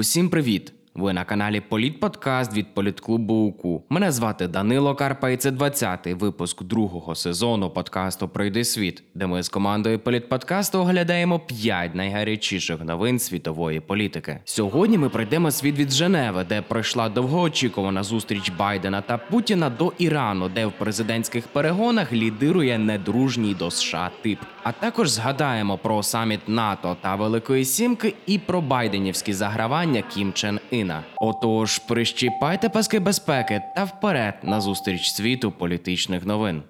Усім 0.00 0.30
привіт! 0.30 0.72
Ви 0.94 1.12
на 1.12 1.24
каналі 1.24 1.60
Політподкаст 1.60 2.56
від 2.56 2.74
політклубу 2.74 3.34
УКУ. 3.34 3.82
Мене 3.88 4.12
звати 4.12 4.48
Данило 4.48 4.94
Карпа, 4.94 5.30
і 5.30 5.36
це 5.36 5.50
20-й 5.50 6.14
випуск 6.14 6.62
другого 6.62 7.14
сезону 7.14 7.70
подкасту 7.70 8.28
Пройди 8.28 8.64
світ, 8.64 9.02
де 9.14 9.26
ми 9.26 9.42
з 9.42 9.48
командою 9.48 9.98
Політподкасту 9.98 10.78
оглядаємо 10.78 11.38
5 11.38 11.94
найгарячіших 11.94 12.84
новин 12.84 13.18
світової 13.18 13.80
політики. 13.80 14.38
Сьогодні 14.44 14.98
ми 14.98 15.08
пройдемо 15.08 15.50
світ 15.50 15.78
від 15.78 15.90
Женеви, 15.90 16.46
де 16.48 16.62
пройшла 16.62 17.08
довгоочікувана 17.08 18.02
зустріч 18.02 18.50
Байдена 18.58 19.00
та 19.00 19.18
Путіна 19.18 19.70
до 19.70 19.92
Ірану, 19.98 20.48
де 20.48 20.66
в 20.66 20.72
президентських 20.72 21.48
перегонах 21.48 22.12
лідирує 22.12 22.78
недружній 22.78 23.54
до 23.54 23.70
США 23.70 24.10
тип. 24.22 24.38
А 24.62 24.72
також 24.72 25.08
згадаємо 25.08 25.78
про 25.78 26.02
саміт 26.02 26.40
НАТО 26.48 26.96
та 27.00 27.14
Великої 27.14 27.64
Сімки 27.64 28.14
і 28.26 28.38
про 28.38 28.60
байденівські 28.60 29.32
загравання 29.32 30.02
Кім 30.02 30.32
Чен 30.32 30.60
Іна. 30.80 31.02
Отож, 31.16 31.78
прищіпайте 31.78 32.68
паски 32.68 32.98
безпеки 32.98 33.62
та 33.76 33.84
вперед 33.84 34.34
на 34.42 34.60
зустріч 34.60 35.10
світу 35.10 35.52
політичних 35.52 36.26
новин. 36.26 36.62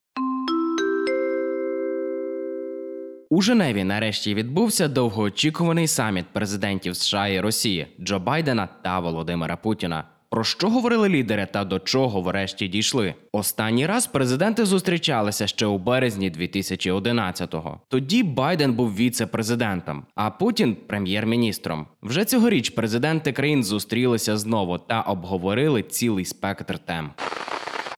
У 3.31 3.43
Женеві 3.43 3.85
нарешті 3.85 4.35
відбувся 4.35 4.89
довгоочікуваний 4.89 5.87
саміт 5.87 6.27
президентів 6.33 6.97
США 6.97 7.29
і 7.29 7.41
Росії 7.41 7.87
Джо 8.01 8.19
Байдена 8.19 8.69
та 8.83 9.01
Володимира 9.01 9.57
Путіна. 9.57 10.05
Про 10.33 10.45
що 10.45 10.69
говорили 10.71 11.09
лідери 11.09 11.49
та 11.53 11.65
до 11.65 11.79
чого 11.79 12.21
врешті 12.21 12.69
дійшли? 12.69 13.15
Останній 13.33 13.87
раз 13.87 14.07
президенти 14.07 14.65
зустрічалися 14.65 15.47
ще 15.47 15.67
у 15.67 15.79
березні 15.79 16.31
2011-го. 16.31 17.81
Тоді 17.89 18.23
Байден 18.23 18.73
був 18.73 18.95
віце-президентом, 18.95 20.05
а 20.15 20.31
Путін 20.31 20.77
прем'єр-міністром. 20.87 21.87
Вже 22.03 22.25
цьогоріч 22.25 22.71
президенти 22.71 23.33
країн 23.33 23.65
зустрілися 23.65 24.37
знову 24.37 24.79
та 24.79 25.01
обговорили 25.01 25.83
цілий 25.83 26.25
спектр 26.25 26.79
тем. 26.79 27.11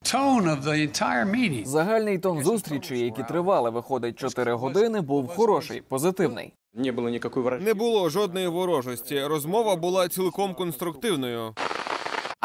tone 0.03 0.43
of 0.43 0.63
the 0.63 0.73
entire 0.87 1.25
meeting. 1.35 1.65
Загальний 1.65 2.19
тон 2.19 2.43
зустрічі, 2.43 2.99
які 2.99 3.23
тривали, 3.23 3.69
виходить 3.69 4.19
4 4.19 4.53
години, 4.53 5.01
був 5.01 5.27
хороший, 5.27 5.81
позитивний. 5.81 6.53
Не 6.75 6.91
было 6.91 7.09
никакой 7.11 7.43
вражды. 7.43 7.65
Не 7.65 7.73
було 7.73 8.09
жодної 8.09 8.47
ворожості. 8.47 9.23
Розмова 9.23 9.75
була 9.75 10.07
цілком 10.07 10.53
конструктивною. 10.53 11.53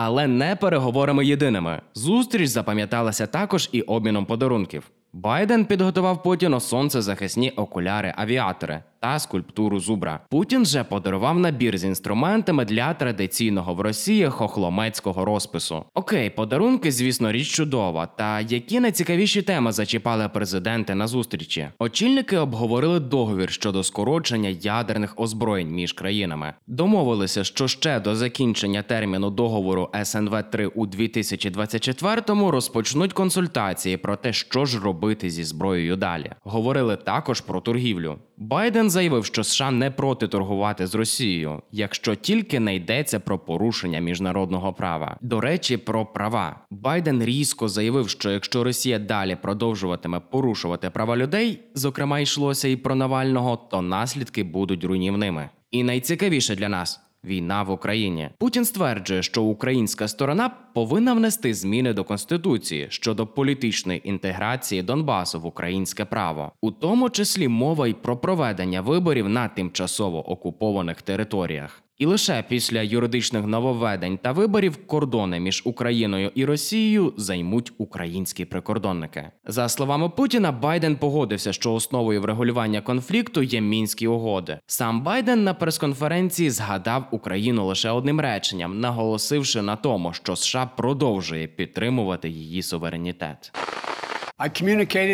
Але 0.00 0.26
не 0.26 0.56
переговорами 0.56 1.26
єдиними. 1.26 1.80
Зустріч 1.94 2.48
запам'яталася 2.48 3.26
також 3.26 3.68
і 3.72 3.82
обміном 3.82 4.26
подарунків. 4.26 4.90
Байден 5.12 5.64
підготував 5.64 6.22
Путіну 6.22 6.60
сонцезахисні 6.60 7.50
окуляри 7.50 8.14
авіатори 8.16 8.82
та 9.00 9.18
скульптуру 9.18 9.80
зубра. 9.80 10.20
Путін 10.30 10.66
же 10.66 10.84
подарував 10.84 11.38
набір 11.38 11.78
з 11.78 11.84
інструментами 11.84 12.64
для 12.64 12.94
традиційного 12.94 13.74
в 13.74 13.80
Росії 13.80 14.26
хохломецького 14.26 15.24
розпису. 15.24 15.84
Окей, 15.94 16.30
подарунки, 16.30 16.92
звісно, 16.92 17.32
річ 17.32 17.48
чудова. 17.48 18.06
Та 18.06 18.40
які 18.40 18.80
найцікавіші 18.80 19.42
теми 19.42 19.72
зачіпали 19.72 20.28
президенти 20.28 20.94
на 20.94 21.06
зустрічі? 21.06 21.68
Очільники 21.78 22.36
обговорили 22.38 23.00
договір 23.00 23.50
щодо 23.50 23.82
скорочення 23.82 24.48
ядерних 24.48 25.14
озброєнь 25.20 25.70
між 25.70 25.92
країнами. 25.92 26.54
Домовилися, 26.66 27.44
що 27.44 27.68
ще 27.68 28.00
до 28.00 28.16
закінчення 28.16 28.82
терміну 28.82 29.30
договору 29.30 29.90
СНВ 30.04 30.42
3 30.50 30.66
у 30.66 30.86
2024-му 30.86 32.50
розпочнуть 32.50 33.12
консультації 33.12 33.96
про 33.96 34.16
те, 34.16 34.32
що 34.32 34.64
ж 34.64 34.80
робити 34.80 35.30
зі 35.30 35.44
зброєю 35.44 35.96
далі. 35.96 36.32
Говорили 36.42 36.96
також 36.96 37.40
про 37.40 37.60
торгівлю. 37.60 38.18
Байден 38.40 38.90
заявив, 38.90 39.24
що 39.24 39.44
США 39.44 39.70
не 39.70 39.90
проти 39.90 40.28
торгувати 40.28 40.86
з 40.86 40.94
Росією, 40.94 41.62
якщо 41.72 42.14
тільки 42.14 42.60
не 42.60 42.74
йдеться 42.74 43.20
про 43.20 43.38
порушення 43.38 43.98
міжнародного 43.98 44.72
права. 44.72 45.16
До 45.20 45.40
речі, 45.40 45.76
про 45.76 46.06
права 46.06 46.60
Байден 46.70 47.24
різко 47.24 47.68
заявив, 47.68 48.08
що 48.08 48.30
якщо 48.30 48.64
Росія 48.64 48.98
далі 48.98 49.36
продовжуватиме 49.42 50.20
порушувати 50.20 50.90
права 50.90 51.16
людей, 51.16 51.60
зокрема 51.74 52.20
йшлося 52.20 52.68
і 52.68 52.76
про 52.76 52.94
Навального, 52.94 53.56
то 53.56 53.82
наслідки 53.82 54.44
будуть 54.44 54.84
руйнівними. 54.84 55.48
І 55.70 55.82
найцікавіше 55.82 56.56
для 56.56 56.68
нас. 56.68 57.07
Війна 57.28 57.62
в 57.62 57.70
Україні 57.70 58.30
Путін 58.38 58.64
стверджує, 58.64 59.22
що 59.22 59.42
українська 59.42 60.08
сторона 60.08 60.50
повинна 60.74 61.14
внести 61.14 61.54
зміни 61.54 61.92
до 61.92 62.04
конституції 62.04 62.86
щодо 62.90 63.26
політичної 63.26 64.08
інтеграції 64.08 64.82
Донбасу 64.82 65.40
в 65.40 65.46
українське 65.46 66.04
право, 66.04 66.52
у 66.60 66.70
тому 66.70 67.10
числі 67.10 67.48
мова 67.48 67.88
й 67.88 67.94
про 67.94 68.16
проведення 68.16 68.80
виборів 68.80 69.28
на 69.28 69.48
тимчасово 69.48 70.30
окупованих 70.30 71.02
територіях. 71.02 71.82
І 71.98 72.06
лише 72.06 72.44
після 72.48 72.82
юридичних 72.82 73.46
нововведень 73.46 74.18
та 74.18 74.32
виборів 74.32 74.86
кордони 74.86 75.40
між 75.40 75.62
Україною 75.64 76.30
і 76.34 76.44
Росією 76.44 77.12
займуть 77.16 77.72
українські 77.78 78.44
прикордонники. 78.44 79.30
За 79.46 79.68
словами 79.68 80.08
Путіна, 80.08 80.52
Байден 80.52 80.96
погодився, 80.96 81.52
що 81.52 81.72
основою 81.72 82.22
врегулювання 82.22 82.80
конфлікту 82.80 83.42
є 83.42 83.60
мінські 83.60 84.06
угоди. 84.06 84.58
Сам 84.66 85.02
Байден 85.02 85.44
на 85.44 85.54
прес-конференції 85.54 86.50
згадав 86.50 87.08
Україну 87.10 87.66
лише 87.66 87.90
одним 87.90 88.20
реченням, 88.20 88.80
наголосивши 88.80 89.62
на 89.62 89.76
тому, 89.76 90.12
що 90.12 90.36
США 90.36 90.70
продовжує 90.76 91.46
підтримувати 91.46 92.28
її 92.28 92.62
суверенітет. 92.62 93.52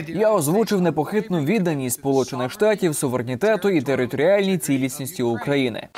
Я 0.08 0.34
озвучив 0.34 0.80
непохитну 0.80 1.44
відданість 1.44 1.98
Сполучених 1.98 2.52
Штатів 2.52 2.94
суверенітету 2.94 3.70
і 3.70 3.82
територіальній 3.82 4.58
цілісності 4.58 5.22
України. 5.22 5.88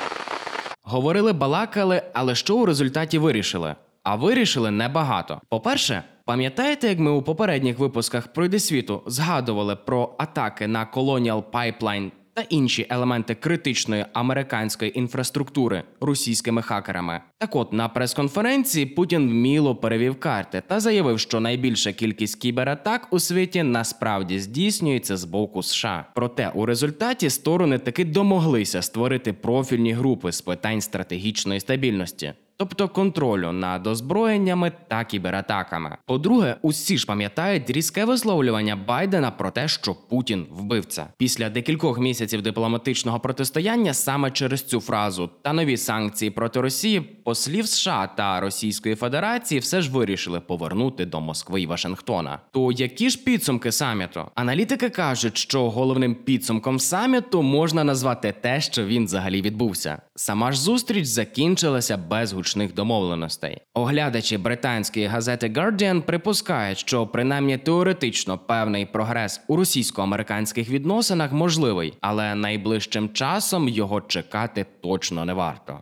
Говорили, 0.89 1.33
балакали, 1.33 2.01
але 2.13 2.35
що 2.35 2.55
у 2.57 2.65
результаті 2.65 3.17
вирішили? 3.17 3.75
А 4.03 4.15
вирішили 4.15 4.71
небагато. 4.71 5.41
По-перше, 5.49 6.03
пам'ятаєте, 6.25 6.87
як 6.87 6.99
ми 6.99 7.11
у 7.11 7.21
попередніх 7.21 7.79
випусках 7.79 8.27
пройди 8.27 8.59
світу 8.59 9.01
згадували 9.05 9.75
про 9.75 10.15
атаки 10.17 10.67
на 10.67 10.87
Colonial 10.93 11.43
Pipeline 11.51 12.11
та 12.37 12.43
інші 12.49 12.87
елементи 12.89 13.35
критичної 13.35 14.05
американської 14.13 14.99
інфраструктури 14.99 15.83
російськими 16.01 16.61
хакерами? 16.61 17.21
Так 17.37 17.55
от 17.55 17.73
на 17.73 17.89
прес-конференції 17.89 18.85
Путін 18.85 19.29
вміло 19.29 19.75
перевів 19.75 20.19
карти 20.19 20.63
та 20.67 20.79
заявив, 20.79 21.19
що 21.19 21.39
найбільша 21.39 21.93
кількість 21.93 22.35
кібератак 22.35 23.07
у 23.11 23.19
світі 23.19 23.63
насправді 23.63 24.39
здійснюється 24.39 25.17
з 25.17 25.23
боку 25.23 25.63
США. 25.63 26.05
Проте 26.15 26.49
у 26.49 26.65
результаті 26.65 27.29
сторони 27.29 27.79
таки 27.79 28.05
домоглися 28.05 28.81
створити 28.81 29.33
профільні 29.33 29.93
групи 29.93 30.31
з 30.31 30.41
питань 30.41 30.81
стратегічної 30.81 31.59
стабільності. 31.59 32.33
Тобто 32.59 32.87
контролю 32.87 33.51
над 33.51 33.87
озброєннями 33.87 34.71
та 34.87 35.03
кібератаками. 35.03 35.97
По-друге, 36.05 36.55
усі 36.61 36.97
ж 36.97 37.05
пам'ятають 37.05 37.69
різке 37.69 38.05
висловлювання 38.05 38.75
Байдена 38.75 39.31
про 39.31 39.51
те, 39.51 39.67
що 39.67 39.95
Путін 39.95 40.45
вбивця. 40.51 41.07
Після 41.17 41.49
декількох 41.49 41.99
місяців 41.99 42.41
дипломатичного 42.41 43.19
протистояння 43.19 43.93
саме 43.93 44.31
через 44.31 44.63
цю 44.63 44.79
фразу 44.79 45.29
та 45.41 45.53
нові 45.53 45.77
санкції 45.77 46.31
проти 46.31 46.61
Росії 46.61 47.01
послів 47.01 47.67
США 47.67 48.09
та 48.17 48.39
Російської 48.39 48.95
Федерації 48.95 49.59
все 49.59 49.81
ж 49.81 49.91
вирішили 49.91 50.39
повернути 50.39 51.05
до 51.05 51.21
Москви 51.21 51.61
і 51.61 51.67
Вашингтона. 51.67 52.39
То 52.51 52.71
які 52.71 53.09
ж 53.09 53.23
підсумки 53.23 53.71
саміту? 53.71 54.25
Аналітики 54.35 54.89
кажуть, 54.89 55.37
що 55.37 55.69
головним 55.69 56.15
підсумком 56.15 56.79
саміту 56.79 57.41
можна 57.41 57.83
назвати 57.83 58.33
те, 58.41 58.61
що 58.61 58.85
він 58.85 59.05
взагалі 59.05 59.41
відбувся. 59.41 60.01
Сама 60.15 60.51
ж 60.51 60.61
зустріч 60.61 61.05
закінчилася 61.05 61.97
без 61.97 62.33
гучних 62.33 62.46
домовленостей. 62.55 63.61
Оглядачі 63.73 64.37
британської 64.37 65.05
газети 65.05 65.47
Guardian 65.47 66.01
припускають, 66.01 66.77
що 66.77 67.07
принаймні 67.07 67.57
теоретично 67.57 68.37
певний 68.37 68.85
прогрес 68.85 69.41
у 69.47 69.55
російсько-американських 69.55 70.69
відносинах 70.69 71.31
можливий, 71.31 71.93
але 72.01 72.35
найближчим 72.35 73.09
часом 73.09 73.69
його 73.69 74.01
чекати 74.01 74.65
точно 74.81 75.25
не 75.25 75.33
варто. 75.33 75.81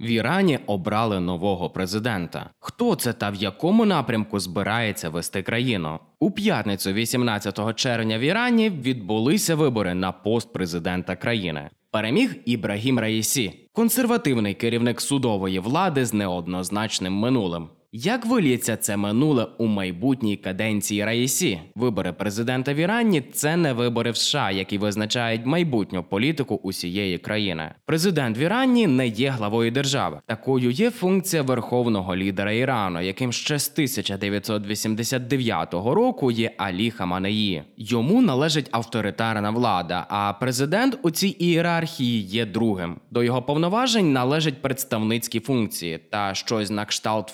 В 0.00 0.06
Ірані 0.06 0.58
обрали 0.66 1.20
нового 1.20 1.70
президента. 1.70 2.50
Хто 2.58 2.94
це 2.94 3.12
та 3.12 3.30
в 3.30 3.34
якому 3.34 3.84
напрямку 3.84 4.40
збирається 4.40 5.08
вести 5.08 5.42
країну? 5.42 5.98
У 6.20 6.30
п'ятницю, 6.30 6.92
18 6.92 7.76
червня, 7.76 8.18
в 8.18 8.20
Ірані 8.20 8.70
відбулися 8.70 9.54
вибори 9.54 9.94
на 9.94 10.12
пост 10.12 10.52
президента 10.52 11.16
країни. 11.16 11.70
Переміг 11.94 12.36
Ібрагім 12.44 12.98
Раїсі, 12.98 13.68
консервативний 13.72 14.54
керівник 14.54 15.00
судової 15.00 15.58
влади 15.58 16.06
з 16.06 16.14
неоднозначним 16.14 17.12
минулим. 17.12 17.68
Як 17.96 18.26
виліється 18.26 18.76
це 18.76 18.96
минуле 18.96 19.46
у 19.58 19.66
майбутній 19.66 20.36
каденції 20.36 21.04
Раїсі? 21.04 21.60
Вибори 21.74 22.12
президента 22.12 22.74
в 22.74 22.76
Ірані 22.76 23.20
це 23.20 23.56
не 23.56 23.72
вибори 23.72 24.10
в 24.10 24.16
США, 24.16 24.50
які 24.50 24.78
визначають 24.78 25.46
майбутню 25.46 26.02
політику 26.02 26.60
усієї 26.62 27.18
країни. 27.18 27.70
Президент 27.86 28.38
в 28.38 28.40
Ірані 28.40 28.86
не 28.86 29.06
є 29.06 29.30
главою 29.30 29.70
держави. 29.70 30.20
Такою 30.26 30.70
є 30.70 30.90
функція 30.90 31.42
верховного 31.42 32.16
лідера 32.16 32.52
Ірану, 32.52 33.00
яким 33.00 33.32
ще 33.32 33.58
з 33.58 33.70
1989 33.72 35.74
року 35.74 36.30
є 36.30 36.50
Алі 36.56 36.90
Хаманеї. 36.90 37.62
Йому 37.76 38.22
належить 38.22 38.68
авторитарна 38.70 39.50
влада, 39.50 40.06
а 40.08 40.32
президент 40.32 40.98
у 41.02 41.10
цій 41.10 41.36
ієрархії 41.38 42.22
є 42.22 42.46
другим. 42.46 42.96
До 43.10 43.22
його 43.22 43.42
повноважень 43.42 44.12
належать 44.12 44.62
представницькі 44.62 45.40
функції 45.40 45.98
та 46.10 46.34
щось 46.34 46.70
на 46.70 46.84
кшталт 46.84 47.28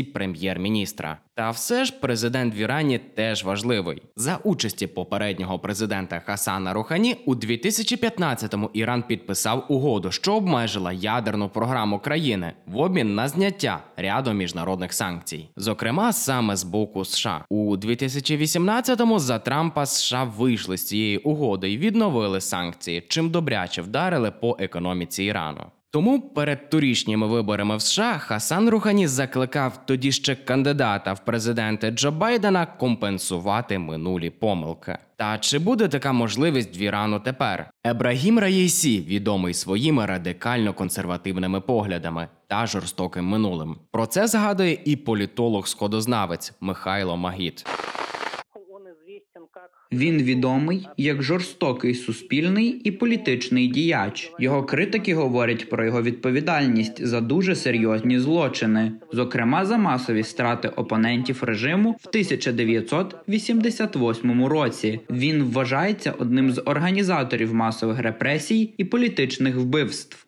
функцій 0.00 0.12
прем'єр-міністра. 0.12 1.18
Та 1.34 1.50
все 1.50 1.84
ж 1.84 1.92
президент 2.00 2.54
в 2.54 2.58
Ірані 2.58 2.98
теж 2.98 3.44
важливий. 3.44 4.02
За 4.16 4.36
участі 4.44 4.86
попереднього 4.86 5.58
президента 5.58 6.20
Хасана 6.20 6.72
Рухані 6.72 7.16
у 7.26 7.34
2015-му 7.34 8.70
Іран 8.72 9.02
підписав 9.02 9.66
угоду, 9.68 10.10
що 10.10 10.34
обмежила 10.34 10.92
ядерну 10.92 11.48
програму 11.48 11.98
країни 11.98 12.52
в 12.66 12.78
обмін 12.78 13.14
на 13.14 13.28
зняття 13.28 13.80
ряду 13.96 14.32
міжнародних 14.32 14.92
санкцій, 14.92 15.48
зокрема 15.56 16.12
саме 16.12 16.56
з 16.56 16.64
боку 16.64 17.04
США. 17.04 17.44
У 17.50 17.76
2018-му 17.76 19.18
за 19.18 19.38
Трампа 19.38 19.86
США 19.86 20.24
вийшли 20.24 20.76
з 20.76 20.86
цієї 20.86 21.18
угоди 21.18 21.72
і 21.72 21.78
відновили 21.78 22.40
санкції, 22.40 23.02
чим 23.08 23.30
добряче 23.30 23.82
вдарили 23.82 24.30
по 24.30 24.56
економіці 24.60 25.24
Ірану. 25.24 25.64
Тому 25.92 26.20
перед 26.20 26.70
торішніми 26.70 27.26
виборами 27.26 27.76
в 27.76 27.82
США 27.82 28.18
Хасан 28.18 28.68
Рухані 28.68 29.06
закликав 29.06 29.86
тоді 29.86 30.12
ще 30.12 30.34
кандидата 30.34 31.12
в 31.12 31.24
президенти 31.24 31.90
Джо 31.90 32.10
Байдена 32.12 32.66
компенсувати 32.66 33.78
минулі 33.78 34.30
помилки. 34.30 34.98
Та 35.16 35.38
чи 35.38 35.58
буде 35.58 35.88
така 35.88 36.12
можливість 36.12 36.78
в 36.78 36.80
Ірану 36.80 37.20
тепер? 37.20 37.70
Ебрагім 37.84 38.38
Раєсі 38.38 39.00
відомий 39.00 39.54
своїми 39.54 40.06
радикально 40.06 40.74
консервативними 40.74 41.60
поглядами 41.60 42.28
та 42.46 42.66
жорстоким 42.66 43.24
минулим. 43.24 43.76
Про 43.90 44.06
це 44.06 44.26
згадує 44.26 44.78
і 44.84 44.96
політолог-сходознавець 44.96 46.52
Михайло 46.60 47.16
Магіт. 47.16 47.66
Він 49.92 50.22
відомий 50.22 50.88
як 50.96 51.22
жорстокий 51.22 51.94
суспільний 51.94 52.68
і 52.68 52.90
політичний 52.90 53.68
діяч. 53.68 54.32
Його 54.38 54.62
критики 54.62 55.14
говорять 55.14 55.70
про 55.70 55.84
його 55.84 56.02
відповідальність 56.02 57.06
за 57.06 57.20
дуже 57.20 57.56
серйозні 57.56 58.18
злочини, 58.18 58.92
зокрема 59.12 59.64
за 59.64 59.76
масові 59.76 60.22
страти 60.22 60.68
опонентів 60.68 61.42
режиму 61.42 61.90
в 61.90 62.08
1988 62.08 64.44
році. 64.44 65.00
Він 65.10 65.42
вважається 65.42 66.14
одним 66.18 66.50
з 66.50 66.62
організаторів 66.64 67.54
масових 67.54 67.98
репресій 67.98 68.70
і 68.76 68.84
політичних 68.84 69.56
вбивств. 69.56 70.26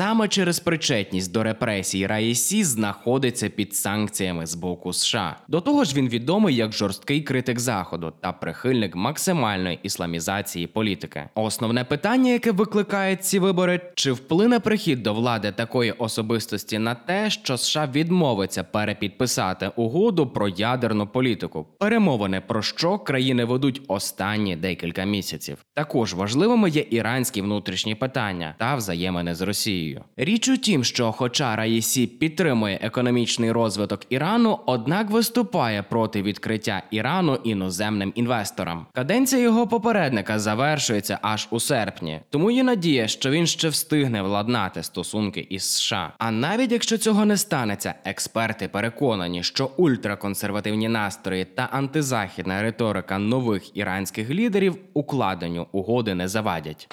Саме 0.00 0.28
через 0.28 0.60
причетність 0.60 1.32
до 1.32 1.42
репресій 1.42 2.06
Раїсі 2.06 2.64
знаходиться 2.64 3.48
під 3.48 3.74
санкціями 3.74 4.46
з 4.46 4.54
боку 4.54 4.92
США. 4.92 5.36
До 5.48 5.60
того 5.60 5.84
ж, 5.84 5.94
він 5.96 6.08
відомий 6.08 6.56
як 6.56 6.72
жорсткий 6.72 7.20
критик 7.20 7.58
заходу 7.58 8.12
та 8.20 8.32
прихильник 8.32 8.96
максимальної 8.96 9.78
ісламізації 9.82 10.66
політики. 10.66 11.28
Основне 11.34 11.84
питання, 11.84 12.32
яке 12.32 12.52
викликає 12.52 13.16
ці 13.16 13.38
вибори, 13.38 13.80
чи 13.94 14.12
вплине 14.12 14.60
прихід 14.60 15.02
до 15.02 15.14
влади 15.14 15.52
такої 15.52 15.92
особистості 15.92 16.78
на 16.78 16.94
те, 16.94 17.30
що 17.30 17.56
США 17.56 17.88
відмовиться 17.94 18.64
перепідписати 18.64 19.70
угоду 19.76 20.26
про 20.26 20.48
ядерну 20.48 21.06
політику, 21.06 21.66
перемовини 21.78 22.42
про 22.46 22.62
що 22.62 22.98
країни 22.98 23.44
ведуть 23.44 23.82
останні 23.88 24.56
декілька 24.56 25.04
місяців. 25.04 25.58
Також 25.74 26.14
важливими 26.14 26.70
є 26.70 26.86
іранські 26.90 27.42
внутрішні 27.42 27.94
питання 27.94 28.54
та 28.58 28.74
взаємини 28.74 29.34
з 29.34 29.40
Росією. 29.40 29.89
Річ 30.16 30.48
у 30.48 30.56
тім, 30.56 30.84
що, 30.84 31.12
хоча 31.12 31.56
Раїсі 31.56 32.06
підтримує 32.06 32.78
економічний 32.82 33.52
розвиток 33.52 34.00
Ірану, 34.10 34.58
однак 34.66 35.10
виступає 35.10 35.82
проти 35.82 36.22
відкриття 36.22 36.82
Ірану 36.90 37.34
іноземним 37.34 38.12
інвесторам. 38.14 38.86
Каденція 38.92 39.42
його 39.42 39.66
попередника 39.66 40.38
завершується 40.38 41.18
аж 41.22 41.48
у 41.50 41.60
серпні, 41.60 42.20
тому 42.30 42.50
є 42.50 42.62
надія, 42.62 43.08
що 43.08 43.30
він 43.30 43.46
ще 43.46 43.68
встигне 43.68 44.22
владнати 44.22 44.82
стосунки 44.82 45.46
із 45.50 45.62
США. 45.62 46.12
А 46.18 46.30
навіть 46.30 46.72
якщо 46.72 46.98
цього 46.98 47.24
не 47.24 47.36
станеться, 47.36 47.94
експерти 48.04 48.68
переконані, 48.68 49.42
що 49.42 49.70
ультраконсервативні 49.76 50.88
настрої 50.88 51.44
та 51.44 51.68
антизахідна 51.72 52.62
риторика 52.62 53.18
нових 53.18 53.76
іранських 53.76 54.30
лідерів 54.30 54.76
укладенню 54.94 55.66
угоди 55.72 56.14
не 56.14 56.28
завадять. 56.28 56.88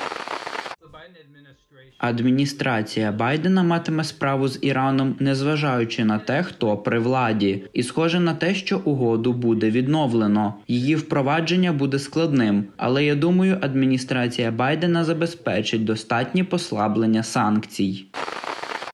Адміністрація 1.98 3.12
Байдена 3.12 3.64
матиме 3.64 4.04
справу 4.04 4.48
з 4.48 4.60
Іраном, 4.62 5.16
незважаючи 5.20 6.06
на 6.06 6.20
те, 6.20 6.44
хто 6.44 6.78
при 6.78 7.00
владі, 7.00 7.64
і 7.74 7.84
схоже 7.84 8.20
на 8.20 8.34
те, 8.34 8.56
що 8.56 8.80
угоду 8.80 9.34
буде 9.34 9.70
відновлено. 9.70 10.54
Її 10.68 10.96
впровадження 10.96 11.74
буде 11.74 12.00
складним, 12.00 12.66
але 12.78 13.06
я 13.06 13.16
думаю, 13.16 13.58
адміністрація 13.62 14.52
Байдена 14.52 15.04
забезпечить 15.04 15.84
достатнє 15.84 16.44
послаблення 16.44 17.24
санкцій. 17.24 18.06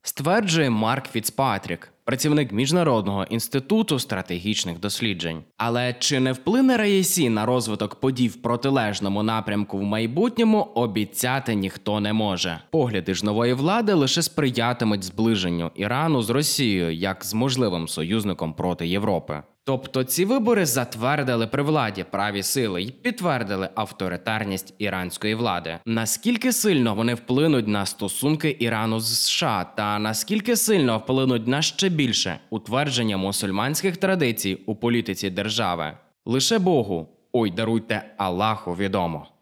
Стверджує 0.01 0.69
Марк 0.69 1.07
Фіцпатрік, 1.07 1.92
працівник 2.05 2.51
міжнародного 2.51 3.23
інституту 3.23 3.99
стратегічних 3.99 4.79
досліджень. 4.79 5.43
Але 5.57 5.95
чи 5.99 6.19
не 6.19 6.31
вплине 6.31 6.77
Раєсі 6.77 7.29
на 7.29 7.45
розвиток 7.45 7.95
подій 7.95 8.27
в 8.27 8.41
протилежному 8.41 9.23
напрямку 9.23 9.77
в 9.77 9.83
майбутньому, 9.83 10.61
обіцяти 10.61 11.55
ніхто 11.55 11.99
не 11.99 12.13
може. 12.13 12.59
Погляди 12.71 13.13
ж 13.13 13.25
нової 13.25 13.53
влади 13.53 13.93
лише 13.93 14.21
сприятимуть 14.21 15.03
зближенню 15.03 15.71
Ірану 15.75 16.21
з 16.21 16.29
Росією 16.29 16.93
як 16.93 17.25
з 17.25 17.33
можливим 17.33 17.87
союзником 17.87 18.53
проти 18.53 18.87
Європи. 18.87 19.43
Тобто 19.65 20.03
ці 20.03 20.25
вибори 20.25 20.65
затвердили 20.65 21.47
при 21.47 21.63
владі 21.63 22.05
праві 22.11 22.43
сили 22.43 22.83
і 22.83 22.91
підтвердили 22.91 23.69
авторитарність 23.75 24.73
іранської 24.79 25.35
влади. 25.35 25.79
Наскільки 25.85 26.51
сильно 26.51 26.95
вони 26.95 27.13
вплинуть 27.13 27.67
на 27.67 27.85
стосунки 27.85 28.57
Ірану 28.59 28.99
з 28.99 29.21
США, 29.21 29.65
та 29.77 29.99
наскільки 29.99 30.55
сильно 30.55 30.97
вплинуть 30.97 31.47
на 31.47 31.61
ще 31.61 31.89
більше 31.89 32.39
утвердження 32.49 33.17
мусульманських 33.17 33.97
традицій 33.97 34.57
у 34.65 34.75
політиці 34.75 35.29
держави? 35.29 35.93
Лише 36.25 36.59
Богу, 36.59 37.09
ой, 37.33 37.51
даруйте 37.51 38.13
Аллаху 38.17 38.75
відомо. 38.75 39.32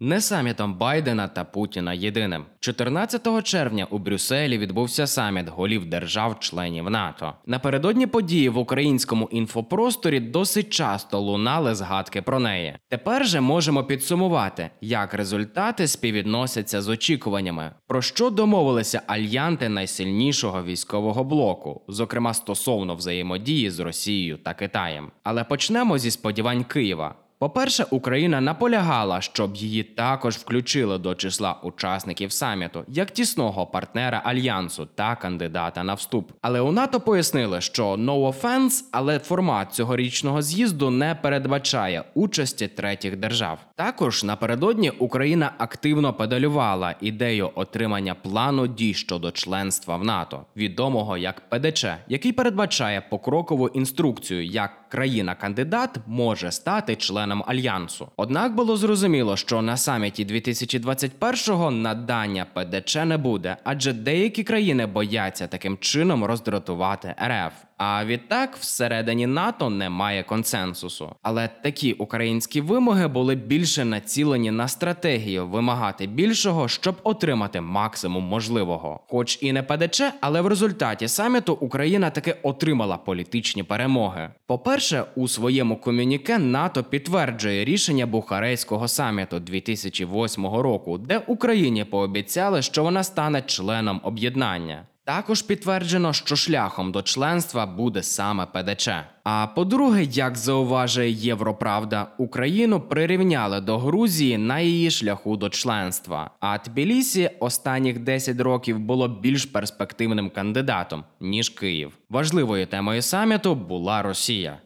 Не 0.00 0.20
самітом 0.20 0.74
Байдена 0.74 1.28
та 1.28 1.44
Путіна 1.44 1.92
єдиним. 1.92 2.44
14 2.60 3.42
червня 3.44 3.86
у 3.90 3.98
Брюсселі 3.98 4.58
відбувся 4.58 5.06
саміт 5.06 5.48
голів 5.48 5.84
держав-членів 5.86 6.90
НАТО. 6.90 7.32
Напередодні 7.46 8.06
події 8.06 8.48
в 8.48 8.58
українському 8.58 9.28
інфопросторі 9.32 10.20
досить 10.20 10.70
часто 10.70 11.20
лунали 11.20 11.74
згадки 11.74 12.22
про 12.22 12.38
неї. 12.38 12.74
Тепер 12.88 13.26
же 13.26 13.40
можемо 13.40 13.84
підсумувати, 13.84 14.70
як 14.80 15.14
результати 15.14 15.86
співвідносяться 15.86 16.82
з 16.82 16.88
очікуваннями, 16.88 17.70
про 17.86 18.02
що 18.02 18.30
домовилися 18.30 19.02
альянти 19.06 19.68
найсильнішого 19.68 20.64
військового 20.64 21.24
блоку, 21.24 21.82
зокрема 21.88 22.34
стосовно 22.34 22.94
взаємодії 22.94 23.70
з 23.70 23.80
Росією 23.80 24.36
та 24.36 24.54
Китаєм. 24.54 25.10
Але 25.22 25.44
почнемо 25.44 25.98
зі 25.98 26.10
сподівань 26.10 26.64
Києва. 26.64 27.14
По-перше, 27.40 27.86
Україна 27.90 28.40
наполягала, 28.40 29.20
щоб 29.20 29.56
її 29.56 29.82
також 29.82 30.36
включили 30.36 30.98
до 30.98 31.14
числа 31.14 31.56
учасників 31.62 32.32
саміту 32.32 32.84
як 32.88 33.10
тісного 33.10 33.66
партнера 33.66 34.22
альянсу 34.24 34.88
та 34.94 35.16
кандидата 35.16 35.84
на 35.84 35.94
вступ. 35.94 36.32
Але 36.40 36.60
у 36.60 36.72
НАТО 36.72 37.00
пояснили, 37.00 37.60
що 37.60 37.84
no 37.92 38.32
offense, 38.32 38.84
але 38.92 39.18
формат 39.18 39.74
цьогорічного 39.74 40.42
з'їзду 40.42 40.90
не 40.90 41.14
передбачає 41.14 42.04
участі 42.14 42.68
третіх 42.68 43.16
держав. 43.16 43.58
Також 43.74 44.24
напередодні 44.24 44.90
Україна 44.90 45.52
активно 45.58 46.14
педалювала 46.14 46.94
ідею 47.00 47.50
отримання 47.54 48.14
плану 48.14 48.66
дій 48.66 48.94
щодо 48.94 49.30
членства 49.30 49.96
в 49.96 50.04
НАТО, 50.04 50.44
відомого 50.56 51.16
як 51.16 51.40
ПДЧ, 51.48 51.86
який 52.08 52.32
передбачає 52.32 53.00
покрокову 53.10 53.68
інструкцію, 53.68 54.44
як 54.44 54.87
країна-кандидат 54.88 55.96
може 56.06 56.52
стати 56.52 56.96
членом 56.96 57.44
альянсу. 57.46 58.08
Однак 58.16 58.54
було 58.54 58.76
зрозуміло, 58.76 59.36
що 59.36 59.62
на 59.62 59.76
саміті 59.76 60.26
2021-го 60.26 61.70
надання 61.70 62.46
ПДЧ 62.54 62.96
не 62.96 63.16
буде, 63.16 63.56
адже 63.64 63.92
деякі 63.92 64.44
країни 64.44 64.86
бояться 64.86 65.46
таким 65.46 65.78
чином 65.78 66.24
роздратувати 66.24 67.14
РФ. 67.26 67.67
А 67.78 68.04
відтак 68.04 68.56
всередині 68.56 69.26
НАТО 69.26 69.70
немає 69.70 70.22
консенсусу. 70.22 71.14
Але 71.22 71.48
такі 71.48 71.92
українські 71.92 72.60
вимоги 72.60 73.08
були 73.08 73.34
більше 73.34 73.84
націлені 73.84 74.50
на 74.50 74.68
стратегію 74.68 75.46
вимагати 75.46 76.06
більшого, 76.06 76.68
щоб 76.68 76.96
отримати 77.02 77.60
максимум 77.60 78.24
можливого. 78.24 79.00
Хоч 79.08 79.38
і 79.42 79.52
не 79.52 79.62
ПДЧ, 79.62 80.02
але 80.20 80.40
в 80.40 80.46
результаті 80.46 81.08
саміту 81.08 81.52
Україна 81.60 82.10
таки 82.10 82.36
отримала 82.42 82.96
політичні 82.96 83.62
перемоги. 83.62 84.30
По-перше, 84.46 85.04
у 85.14 85.28
своєму 85.28 85.76
комюніке 85.76 86.38
НАТО 86.38 86.84
підтверджує 86.84 87.64
рішення 87.64 88.06
Бухарейського 88.06 88.88
саміту 88.88 89.40
2008 89.40 90.46
року, 90.46 90.98
де 90.98 91.18
Україні 91.26 91.84
пообіцяли, 91.84 92.62
що 92.62 92.82
вона 92.82 93.02
стане 93.02 93.42
членом 93.42 94.00
об'єднання. 94.04 94.86
Також 95.08 95.42
підтверджено, 95.42 96.12
що 96.12 96.36
шляхом 96.36 96.92
до 96.92 97.02
членства 97.02 97.66
буде 97.66 98.02
саме 98.02 98.46
ПДЧ. 98.46 98.88
А 99.24 99.46
по-друге, 99.46 100.04
як 100.04 100.36
зауважує 100.36 101.10
Європравда, 101.10 102.06
Україну 102.18 102.80
прирівняли 102.80 103.60
до 103.60 103.78
Грузії 103.78 104.38
на 104.38 104.60
її 104.60 104.90
шляху 104.90 105.36
до 105.36 105.50
членства. 105.50 106.30
А 106.40 106.58
Тбілісі 106.58 107.30
останніх 107.40 107.98
10 107.98 108.40
років 108.40 108.78
було 108.78 109.08
більш 109.08 109.44
перспективним 109.44 110.30
кандидатом 110.30 111.04
ніж 111.20 111.48
Київ. 111.48 111.92
Важливою 112.10 112.66
темою 112.66 113.02
саміту 113.02 113.54
була 113.54 114.02
Росія. 114.02 114.58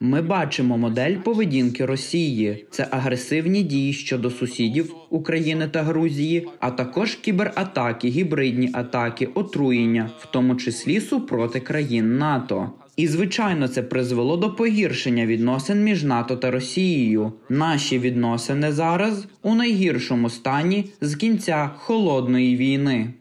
Ми 0.00 0.22
бачимо 0.22 0.78
модель 0.78 1.16
поведінки 1.16 1.86
Росії. 1.86 2.66
Це 2.70 2.88
агресивні 2.90 3.62
дії 3.62 3.92
щодо 3.92 4.30
сусідів 4.30 4.94
України 5.10 5.68
та 5.68 5.82
Грузії, 5.82 6.48
а 6.60 6.70
також 6.70 7.14
кібератаки, 7.14 8.08
гібридні 8.08 8.70
атаки, 8.72 9.28
отруєння, 9.34 10.10
в 10.18 10.26
тому 10.26 10.56
числі 10.56 11.00
супроти 11.00 11.60
країн 11.60 12.18
НАТО. 12.18 12.70
І 12.96 13.08
звичайно, 13.08 13.68
це 13.68 13.82
призвело 13.82 14.36
до 14.36 14.54
погіршення 14.54 15.26
відносин 15.26 15.84
між 15.84 16.04
НАТО 16.04 16.36
та 16.36 16.50
Росією. 16.50 17.32
Наші 17.48 17.98
відносини 17.98 18.72
зараз 18.72 19.26
у 19.42 19.54
найгіршому 19.54 20.30
стані 20.30 20.90
з 21.00 21.14
кінця 21.14 21.70
холодної 21.76 22.56
війни. 22.56 23.14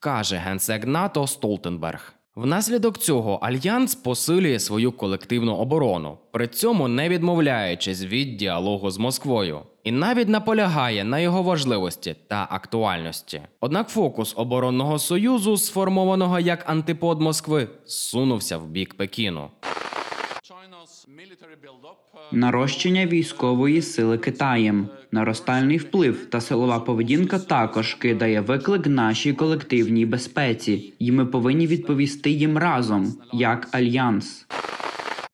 каже 0.00 0.36
генсек 0.36 0.86
НАТО 0.86 1.26
Столтенберг. 1.26 2.17
Внаслідок 2.38 2.98
цього 2.98 3.34
альянс 3.34 3.94
посилює 3.94 4.60
свою 4.60 4.92
колективну 4.92 5.54
оборону, 5.54 6.18
при 6.30 6.48
цьому 6.48 6.88
не 6.88 7.08
відмовляючись 7.08 8.04
від 8.04 8.36
діалогу 8.36 8.90
з 8.90 8.98
Москвою, 8.98 9.60
і 9.84 9.90
навіть 9.90 10.28
наполягає 10.28 11.04
на 11.04 11.18
його 11.18 11.42
важливості 11.42 12.16
та 12.28 12.46
актуальності. 12.50 13.42
Однак 13.60 13.88
фокус 13.88 14.34
оборонного 14.36 14.98
союзу, 14.98 15.56
сформованого 15.56 16.40
як 16.40 16.70
антипод 16.70 17.20
Москви, 17.20 17.68
сунувся 17.84 18.58
в 18.58 18.68
бік 18.68 18.94
Пекіну. 18.94 19.50
Нарощення 22.32 23.06
військової 23.06 23.82
сили 23.82 24.18
Китаєм, 24.18 24.88
наростальний 25.12 25.76
вплив 25.76 26.26
та 26.26 26.40
силова 26.40 26.80
поведінка 26.80 27.38
також 27.38 27.94
кидає 27.94 28.40
виклик 28.40 28.86
нашій 28.86 29.32
колективній 29.32 30.06
безпеці, 30.06 30.94
і 30.98 31.12
ми 31.12 31.26
повинні 31.26 31.66
відповісти 31.66 32.30
їм 32.30 32.58
разом 32.58 33.14
як 33.32 33.68
альянс. 33.72 34.46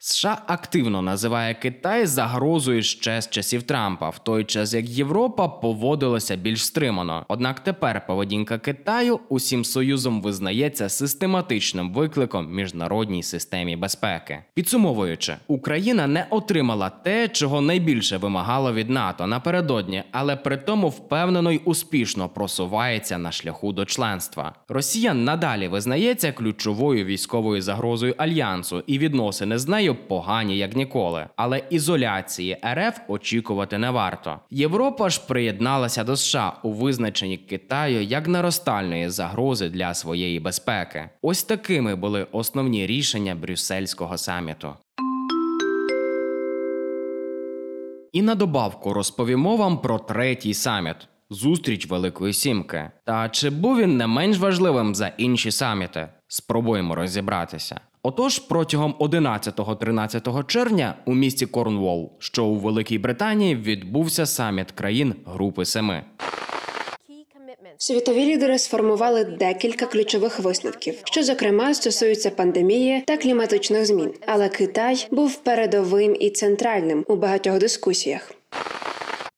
США 0.07 0.39
активно 0.47 1.03
називає 1.03 1.55
Китай 1.55 2.07
загрозою 2.07 2.83
ще 2.83 3.23
з 3.23 3.31
часів 3.31 3.63
Трампа, 3.63 4.09
в 4.09 4.19
той 4.19 4.45
час 4.45 4.75
як 4.75 4.89
Європа 4.89 5.49
поводилася 5.49 6.37
більш 6.37 6.65
стримано. 6.65 7.25
Однак 7.29 7.61
тепер 7.61 8.07
поведінка 8.07 8.59
Китаю 8.59 9.21
усім 9.29 9.65
союзом 9.65 10.23
визнається 10.23 10.89
систематичним 10.89 11.93
викликом 11.93 12.55
міжнародній 12.55 13.23
системі 13.23 13.77
безпеки. 13.77 14.39
Підсумовуючи, 14.55 15.37
Україна 15.47 16.07
не 16.07 16.27
отримала 16.31 16.91
те, 16.91 17.29
чого 17.29 17.61
найбільше 17.61 18.17
вимагало 18.17 18.73
від 18.73 18.91
НАТО 18.91 19.27
напередодні, 19.27 20.03
але 20.13 20.37
при 20.37 20.57
тому 20.57 20.89
впевнено 20.89 21.53
й 21.53 21.61
успішно 21.65 22.29
просувається 22.29 23.19
на 23.19 23.33
шляху 23.33 23.73
до 23.73 23.85
членства. 23.85 24.55
Росія 24.69 25.15
надалі 25.15 25.69
визнається 25.69 26.33
ключовою 26.33 27.05
військовою 27.05 27.63
загрозою 27.63 28.15
альянсу, 28.19 28.83
і 28.87 28.99
відносини 28.99 29.59
з 29.59 29.69
нею 29.69 29.94
погані 29.95 30.59
як 30.59 30.77
ніколи. 30.77 31.27
Але 31.37 31.63
ізоляції 31.71 32.57
РФ 32.75 32.99
очікувати 33.09 33.79
не 33.79 33.91
варто. 33.91 34.41
Європа 34.51 35.11
ж 35.11 35.21
приєдналася 35.29 36.05
до 36.05 36.17
США 36.17 36.53
у 36.63 36.73
визначенні 36.73 37.37
Китаю 37.37 38.03
як 38.03 38.29
наростальної 38.29 39.11
загрози 39.11 39.69
для 39.69 39.95
своєї 39.95 40.41
безпеки. 40.41 41.09
Ось 41.23 41.43
такими 41.43 41.97
були 41.97 42.27
основні 42.33 42.87
рішення 42.87 43.35
Брюссельського 43.35 44.19
саміту. 44.19 44.75
І 48.13 48.23
на 48.23 48.35
добавку 48.35 48.93
розповімо 48.93 49.57
вам 49.57 49.79
про 49.79 49.99
третій 49.99 50.55
саміт 50.55 50.97
зустріч 51.31 51.87
Великої 51.87 52.33
Сімки. 52.33 52.91
Та 53.05 53.29
чи 53.29 53.51
був 53.51 53.79
він 53.79 53.97
не 53.97 54.07
менш 54.07 54.39
важливим 54.39 54.95
за 54.95 55.09
інші 55.09 55.51
саміти? 55.51 56.09
Спробуємо 56.29 56.95
розібратися. 56.95 57.81
Отож, 58.07 58.39
протягом 58.39 58.95
11-13 59.01 60.47
червня 60.47 60.95
у 61.05 61.15
місті 61.15 61.47
Корнволл, 61.47 62.11
що 62.19 62.45
у 62.45 62.55
Великій 62.55 62.99
Британії, 62.99 63.57
відбувся 63.57 64.27
саміт 64.27 64.73
країн 64.73 65.15
Групи 65.27 65.65
Семи. 65.65 66.05
Світові 67.79 68.25
лідери 68.25 68.59
сформували 68.59 69.25
декілька 69.25 69.87
ключових 69.87 70.41
висновків, 70.41 70.95
що 71.05 71.23
зокрема 71.23 71.75
стосуються 71.75 72.31
пандемії 72.31 73.05
та 73.07 73.17
кліматичних 73.17 73.87
змін. 73.87 74.15
Але 74.27 74.49
Китай 74.49 75.07
був 75.11 75.37
передовим 75.37 76.17
і 76.21 76.31
центральним 76.31 77.05
у 77.09 77.17
багатьох 77.17 77.59
дискусіях. 77.59 78.33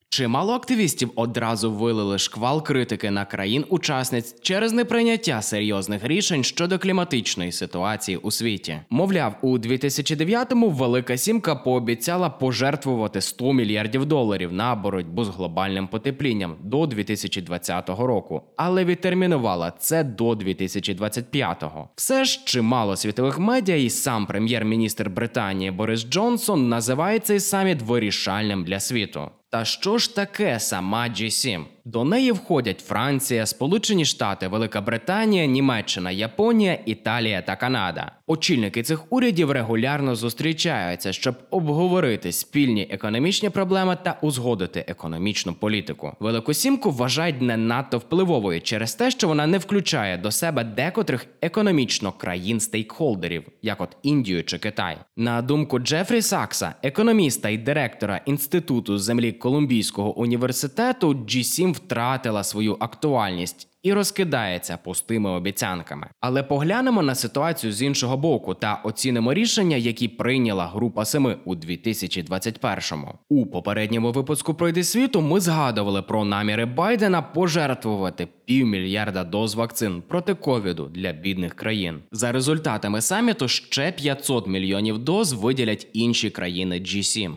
Чимало 0.09 0.53
активістів 0.53 1.11
одразу 1.15 1.71
вилили 1.71 2.17
шквал 2.17 2.63
критики 2.63 3.11
на 3.11 3.25
країн-учасниць 3.25 4.41
через 4.41 4.73
неприйняття 4.73 5.41
серйозних 5.41 6.03
рішень 6.03 6.43
щодо 6.43 6.79
кліматичної 6.79 7.51
ситуації 7.51 8.17
у 8.17 8.31
світі. 8.31 8.79
Мовляв, 8.89 9.35
у 9.41 9.57
2009-му 9.57 10.69
Велика 10.69 11.17
Сімка 11.17 11.55
пообіцяла 11.55 12.29
пожертвувати 12.29 13.21
100 13.21 13.53
мільярдів 13.53 14.05
доларів 14.05 14.53
на 14.53 14.75
боротьбу 14.75 15.23
з 15.23 15.29
глобальним 15.29 15.87
потеплінням 15.87 16.55
до 16.63 16.87
2020 16.87 17.89
року, 17.89 18.41
але 18.55 18.85
відтермінувала 18.85 19.71
це 19.79 20.03
до 20.03 20.31
2025-го. 20.31 21.89
Все 21.95 22.25
ж 22.25 22.41
чимало 22.45 22.95
світових 22.95 23.39
медіа 23.39 23.75
і 23.75 23.89
сам 23.89 24.25
прем'єр-міністр 24.25 25.09
Британії 25.09 25.71
Борис 25.71 26.09
Джонсон 26.09 26.69
називає 26.69 27.19
цей 27.19 27.39
саміт 27.39 27.81
вирішальним 27.81 28.63
для 28.63 28.79
світу. 28.79 29.31
Та 29.57 29.65
що 29.65 29.97
ж 29.97 30.15
таке 30.15 30.59
сама 30.59 31.07
G7? 31.07 31.65
До 31.87 32.03
неї 32.03 32.31
входять 32.31 32.79
Франція, 32.79 33.45
Сполучені 33.45 34.05
Штати, 34.05 34.47
Велика 34.47 34.81
Британія, 34.81 35.45
Німеччина, 35.45 36.11
Японія, 36.11 36.79
Італія 36.85 37.41
та 37.41 37.55
Канада. 37.55 38.11
Очільники 38.27 38.83
цих 38.83 39.11
урядів 39.13 39.51
регулярно 39.51 40.15
зустрічаються, 40.15 41.13
щоб 41.13 41.35
обговорити 41.49 42.31
спільні 42.31 42.87
економічні 42.91 43.49
проблеми 43.49 43.97
та 44.03 44.17
узгодити 44.21 44.85
економічну 44.87 45.53
політику. 45.53 46.11
Велику 46.19 46.53
сімку 46.53 46.91
вважають 46.91 47.41
не 47.41 47.57
надто 47.57 47.97
впливовою 47.97 48.61
через 48.61 48.95
те, 48.95 49.11
що 49.11 49.27
вона 49.27 49.47
не 49.47 49.57
включає 49.57 50.17
до 50.17 50.31
себе 50.31 50.63
декотрих 50.63 51.25
економічно 51.41 52.11
країн 52.11 52.59
стейкхолдерів, 52.59 53.43
як 53.61 53.81
от 53.81 53.97
Індію 54.03 54.43
чи 54.43 54.57
Китай. 54.57 54.97
На 55.17 55.41
думку 55.41 55.79
Джефрі 55.79 56.21
Сакса, 56.21 56.73
економіста 56.83 57.49
і 57.49 57.57
директора 57.57 58.21
інституту 58.25 58.97
землі 58.97 59.31
Колумбійського 59.31 60.17
університету, 60.17 61.13
G7 61.13 61.76
втратила 61.77 62.43
свою 62.43 62.77
актуальність 62.79 63.67
і 63.83 63.93
розкидається 63.93 64.77
пустими 64.77 65.29
обіцянками. 65.29 66.07
Але 66.19 66.43
поглянемо 66.43 67.01
на 67.01 67.15
ситуацію 67.15 67.73
з 67.73 67.81
іншого 67.81 68.17
боку 68.17 68.53
та 68.53 68.81
оцінимо 68.83 69.33
рішення, 69.33 69.77
які 69.77 70.07
прийняла 70.07 70.67
група 70.67 71.05
семи 71.05 71.37
у 71.45 71.55
2021-му. 71.55 73.13
У 73.29 73.45
попередньому 73.45 74.11
випуску 74.11 74.53
пройди 74.53 74.83
світу 74.83 75.21
ми 75.21 75.39
згадували 75.39 76.01
про 76.01 76.25
наміри 76.25 76.65
Байдена 76.65 77.21
пожертвувати 77.21 78.27
півмільярда 78.45 79.23
доз 79.23 79.55
вакцин 79.55 80.03
проти 80.07 80.33
ковіду 80.33 80.91
для 80.95 81.11
бідних 81.11 81.53
країн. 81.53 81.99
За 82.11 82.31
результатами 82.31 83.01
саміту 83.01 83.47
ще 83.47 83.91
500 83.91 84.47
мільйонів 84.47 84.97
доз 84.97 85.33
виділять 85.33 85.87
інші 85.93 86.29
країни 86.29 86.75
G7. 86.75 87.33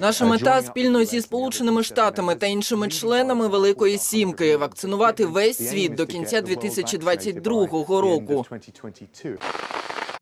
Наша 0.00 0.26
мета 0.26 0.62
спільно 0.62 1.04
зі 1.04 1.20
сполученими 1.20 1.82
штатами 1.82 2.34
та 2.34 2.46
іншими 2.46 2.88
членами 2.88 3.48
Великої 3.48 3.98
Сімки 3.98 4.56
вакцинувати 4.56 5.26
весь 5.26 5.70
світ 5.70 5.94
до 5.94 6.06
кінця 6.06 6.40
2022 6.40 7.66
року. 8.00 8.44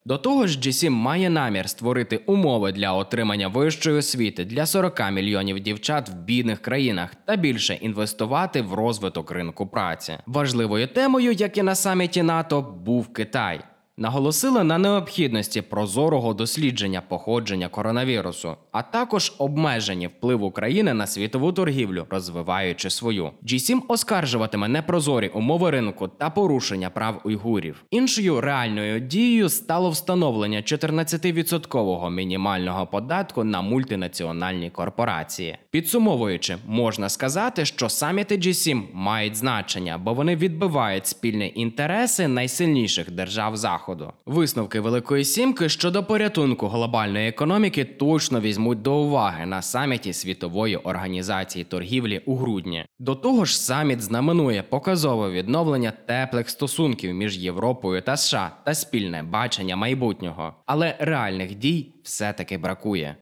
До 0.08 0.18
того 0.18 0.46
ж, 0.46 0.58
G7 0.58 0.90
має 0.90 1.30
намір 1.30 1.68
створити 1.68 2.16
умови 2.16 2.72
для 2.72 2.92
отримання 2.92 3.48
вищої 3.48 3.98
освіти 3.98 4.44
для 4.44 4.66
40 4.66 5.10
мільйонів 5.12 5.60
дівчат 5.60 6.08
в 6.08 6.14
бідних 6.14 6.62
країнах 6.62 7.10
та 7.24 7.36
більше 7.36 7.74
інвестувати 7.74 8.62
в 8.62 8.74
розвиток 8.74 9.30
ринку 9.30 9.66
праці. 9.66 10.18
Важливою 10.26 10.86
темою, 10.86 11.32
як 11.32 11.58
і 11.58 11.62
на 11.62 11.74
саміті 11.74 12.22
НАТО, 12.22 12.62
був 12.84 13.12
Китай. 13.12 13.60
Наголосили 14.00 14.64
на 14.64 14.78
необхідності 14.78 15.62
прозорого 15.62 16.34
дослідження 16.34 17.02
походження 17.08 17.68
коронавірусу, 17.68 18.56
а 18.72 18.82
також 18.82 19.32
обмеження 19.38 20.08
впливу 20.08 20.50
країни 20.50 20.94
на 20.94 21.06
світову 21.06 21.52
торгівлю, 21.52 22.06
розвиваючи 22.10 22.90
свою. 22.90 23.30
G7 23.44 23.80
оскаржуватиме 23.88 24.68
непрозорі 24.68 25.28
умови 25.28 25.70
ринку 25.70 26.08
та 26.08 26.30
порушення 26.30 26.90
прав 26.90 27.20
уйгурів. 27.24 27.84
Іншою 27.90 28.40
реальною 28.40 29.00
дією 29.00 29.48
стало 29.48 29.90
встановлення 29.90 30.58
14% 30.58 32.10
мінімального 32.10 32.86
податку 32.86 33.44
на 33.44 33.62
мультинаціональні 33.62 34.70
корпорації. 34.70 35.58
Підсумовуючи, 35.70 36.56
можна 36.66 37.08
сказати, 37.08 37.64
що 37.64 37.88
саміти 37.88 38.36
G7 38.36 38.82
мають 38.92 39.36
значення, 39.36 39.98
бо 39.98 40.14
вони 40.14 40.36
відбивають 40.36 41.06
спільні 41.06 41.52
інтереси 41.56 42.28
найсильніших 42.28 43.10
держав 43.10 43.56
заходу. 43.56 43.87
Висновки 44.26 44.80
Великої 44.80 45.24
Сімки 45.24 45.68
щодо 45.68 46.04
порятунку 46.04 46.68
глобальної 46.68 47.28
економіки 47.28 47.84
точно 47.84 48.40
візьмуть 48.40 48.82
до 48.82 48.94
уваги 48.96 49.46
на 49.46 49.62
саміті 49.62 50.12
Світової 50.12 50.76
організації 50.76 51.64
торгівлі 51.64 52.22
у 52.26 52.36
грудні. 52.36 52.84
До 52.98 53.14
того 53.14 53.44
ж, 53.44 53.60
саміт 53.60 54.00
знаменує 54.02 54.62
показове 54.62 55.30
відновлення 55.30 55.92
теплих 56.06 56.50
стосунків 56.50 57.14
між 57.14 57.38
Європою 57.38 58.02
та 58.02 58.16
США 58.16 58.50
та 58.64 58.74
спільне 58.74 59.22
бачення 59.22 59.76
майбутнього. 59.76 60.54
Але 60.66 60.96
реальних 60.98 61.54
дій 61.54 61.94
все-таки 62.02 62.58
бракує. 62.58 63.16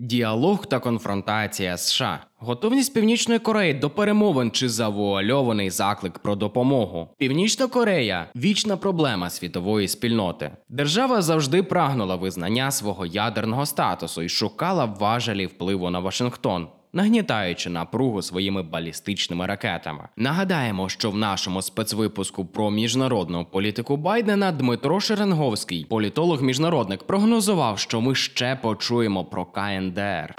Діалог 0.00 0.66
та 0.66 0.78
конфронтація 0.78 1.76
США, 1.76 2.20
готовність 2.36 2.94
Північної 2.94 3.40
Кореї 3.40 3.74
до 3.74 3.90
перемовин 3.90 4.50
чи 4.50 4.68
завуальований 4.68 5.70
заклик 5.70 6.18
про 6.18 6.36
допомогу. 6.36 7.08
Північна 7.18 7.66
Корея 7.66 8.26
вічна 8.36 8.76
проблема 8.76 9.30
світової 9.30 9.88
спільноти. 9.88 10.50
Держава 10.68 11.22
завжди 11.22 11.62
прагнула 11.62 12.16
визнання 12.16 12.70
свого 12.70 13.06
ядерного 13.06 13.66
статусу 13.66 14.22
і 14.22 14.28
шукала 14.28 14.84
важелі 14.84 15.46
впливу 15.46 15.90
на 15.90 15.98
Вашингтон. 15.98 16.68
Нагнітаючи 16.92 17.70
напругу 17.70 18.22
своїми 18.22 18.62
балістичними 18.62 19.46
ракетами, 19.46 20.08
нагадаємо, 20.16 20.88
що 20.88 21.10
в 21.10 21.16
нашому 21.16 21.62
спецвипуску 21.62 22.44
про 22.46 22.70
міжнародну 22.70 23.44
політику 23.44 23.96
Байдена 23.96 24.52
Дмитро 24.52 25.00
Шеренговський, 25.00 25.86
політолог-міжнародник, 25.90 27.02
прогнозував, 27.02 27.78
що 27.78 28.00
ми 28.00 28.14
ще 28.14 28.58
почуємо 28.62 29.24
про 29.24 29.44
КНДР. 29.44 30.34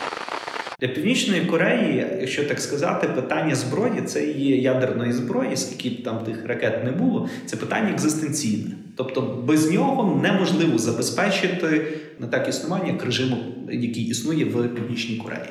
Для 0.80 0.88
Північної 0.88 1.42
Кореї, 1.42 2.06
якщо 2.20 2.46
так 2.46 2.60
сказати, 2.60 3.08
питання 3.08 3.56
зброї 3.56 4.02
це 4.02 4.26
є 4.26 4.58
ядерної 4.58 5.12
зброї, 5.12 5.58
скільки 5.58 6.02
б 6.02 6.04
там 6.04 6.20
тих 6.20 6.46
ракет 6.46 6.84
не 6.84 6.92
було, 6.92 7.30
це 7.46 7.58
питання 7.58 7.90
екзистенційне. 7.90 8.72
Тобто 8.96 9.22
без 9.22 9.72
нього 9.72 10.22
неможливо 10.24 10.78
забезпечити 10.78 11.88
не 12.20 12.28
так 12.28 12.48
існування 12.48 12.88
як 12.88 13.06
режиму, 13.06 13.38
який 13.72 14.04
існує 14.04 14.46
в 14.46 14.76
Північній 14.76 15.18
Кореї. 15.18 15.50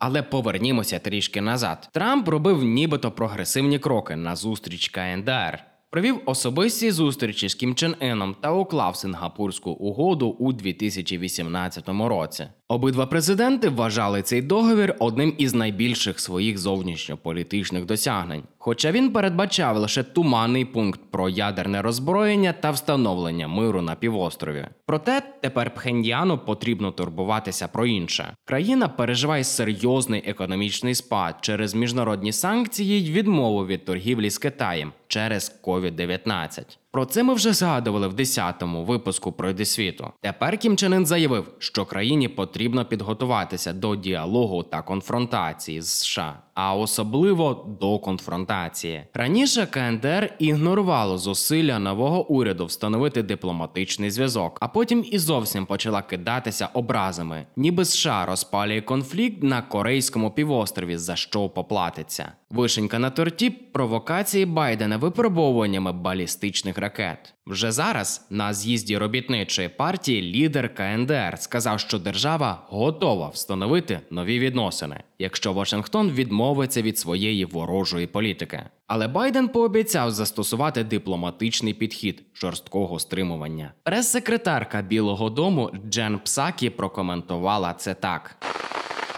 Але 0.00 0.22
повернімося 0.22 0.98
трішки 0.98 1.40
назад. 1.40 1.88
Трамп 1.92 2.28
робив 2.28 2.62
нібито 2.64 3.10
прогресивні 3.10 3.78
кроки 3.78 4.16
на 4.16 4.36
зустріч 4.36 4.88
КНДР. 4.88 5.64
Провів 5.90 6.20
особисті 6.26 6.90
зустрічі 6.90 7.48
з 7.48 7.54
Кім 7.54 7.74
Чен 7.74 7.94
Іном 8.00 8.36
та 8.40 8.52
уклав 8.52 8.96
сингапурську 8.96 9.70
угоду 9.70 10.28
у 10.28 10.52
2018 10.52 11.88
році. 11.88 12.48
Обидва 12.70 13.06
президенти 13.06 13.68
вважали 13.68 14.22
цей 14.22 14.42
договір 14.42 14.94
одним 14.98 15.34
із 15.38 15.54
найбільших 15.54 16.20
своїх 16.20 16.58
зовнішньополітичних 16.58 17.84
досягнень, 17.84 18.42
хоча 18.58 18.90
він 18.90 19.12
передбачав 19.12 19.76
лише 19.76 20.02
туманний 20.02 20.64
пункт 20.64 21.00
про 21.10 21.28
ядерне 21.28 21.82
роззброєння 21.82 22.52
та 22.52 22.70
встановлення 22.70 23.48
миру 23.48 23.82
на 23.82 23.94
півострові. 23.94 24.66
Проте 24.86 25.22
тепер 25.40 25.74
Пхеньяну 25.74 26.38
потрібно 26.38 26.90
турбуватися 26.90 27.68
про 27.68 27.86
інше. 27.86 28.34
Країна 28.44 28.88
переживає 28.88 29.44
серйозний 29.44 30.22
економічний 30.26 30.94
спад 30.94 31.36
через 31.40 31.74
міжнародні 31.74 32.32
санкції 32.32 33.00
й 33.00 33.12
відмову 33.12 33.66
від 33.66 33.84
торгівлі 33.84 34.30
з 34.30 34.38
Китаєм 34.38 34.92
через 35.08 35.60
COVID-19. 35.64 36.76
Про 36.92 37.04
це 37.04 37.22
ми 37.22 37.34
вже 37.34 37.52
згадували 37.52 38.08
в 38.08 38.14
10-му 38.14 38.84
випуску 38.84 39.32
пройди 39.32 39.64
світу. 39.64 40.10
Тепер 40.20 40.58
Кім 40.58 40.76
Чен 40.76 40.94
Ын 40.94 41.04
заявив, 41.04 41.46
що 41.58 41.84
країні 41.84 42.28
потрібно 42.28 42.84
підготуватися 42.84 43.72
до 43.72 43.96
діалогу 43.96 44.62
та 44.62 44.82
конфронтації 44.82 45.82
з 45.82 45.88
США, 45.88 46.38
а 46.54 46.74
особливо 46.74 47.76
до 47.80 47.98
конфронтації. 47.98 49.02
Раніше 49.14 49.66
КНДР 49.66 50.34
ігнорувало 50.38 51.18
зусилля 51.18 51.78
нового 51.78 52.28
уряду 52.28 52.66
встановити 52.66 53.22
дипломатичний 53.22 54.10
зв'язок, 54.10 54.58
а 54.60 54.68
потім 54.68 55.04
і 55.10 55.18
зовсім 55.18 55.66
почала 55.66 56.02
кидатися 56.02 56.68
образами, 56.72 57.46
ніби 57.56 57.84
США 57.84 58.26
розпалює 58.26 58.80
конфлікт 58.80 59.42
на 59.42 59.62
корейському 59.62 60.30
півострові, 60.30 60.96
за 60.96 61.16
що 61.16 61.48
поплатиться. 61.48 62.32
Вишенька 62.50 62.98
на 62.98 63.10
торті 63.10 63.50
провокації 63.50 64.46
Байдена 64.46 64.96
випробовуваннями 64.96 65.92
балістичних 65.92 66.78
ракет. 66.80 67.34
Вже 67.46 67.72
зараз 67.72 68.26
на 68.30 68.54
з'їзді 68.54 68.98
робітничої 68.98 69.68
партії 69.68 70.22
лідер 70.22 70.74
КНДР 70.74 71.38
сказав, 71.38 71.80
що 71.80 71.98
держава 71.98 72.62
готова 72.68 73.28
встановити 73.28 74.00
нові 74.10 74.38
відносини, 74.38 75.00
якщо 75.18 75.52
Вашингтон 75.52 76.10
відмовиться 76.10 76.82
від 76.82 76.98
своєї 76.98 77.44
ворожої 77.44 78.06
політики. 78.06 78.62
Але 78.86 79.08
Байден 79.08 79.48
пообіцяв 79.48 80.10
застосувати 80.10 80.84
дипломатичний 80.84 81.74
підхід 81.74 82.22
жорсткого 82.34 82.98
стримування. 82.98 83.72
Прес-секретарка 83.82 84.82
Білого 84.82 85.30
Дому 85.30 85.70
Джен 85.90 86.18
Псакі 86.18 86.70
прокоментувала 86.70 87.74
це 87.74 87.94
так. 87.94 88.36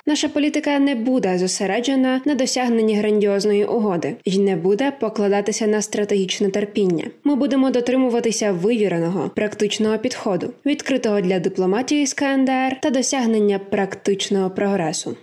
Наша 0.07 0.29
політика 0.29 0.79
не 0.79 0.95
буде 0.95 1.39
зосереджена 1.39 2.21
на 2.25 2.35
досягненні 2.35 2.97
грандіозної 2.97 3.65
угоди 3.65 4.17
і 4.25 4.39
не 4.39 4.57
буде 4.57 4.93
покладатися 5.01 5.67
на 5.67 5.83
стратегічне 5.83 6.51
терпіння. 6.51 7.05
Ми 7.25 7.35
будемо 7.35 7.71
дотримуватися 7.71 8.53
вивіреного 8.53 9.31
практичного 9.37 9.99
підходу, 9.99 10.53
відкритого 10.67 11.21
для 11.21 11.39
дипломатії 11.39 12.07
з 12.07 12.15
КНДР 12.15 12.81
та 12.83 12.91
досягнення 12.91 13.59
практичного 13.59 14.51
прогресу. 14.51 15.17